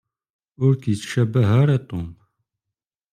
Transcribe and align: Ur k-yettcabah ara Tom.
Ur 0.65 0.73
k-yettcabah 0.81 1.49
ara 1.61 1.77
Tom. 1.89 2.09